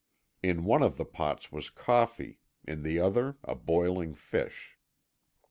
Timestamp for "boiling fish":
3.53-4.79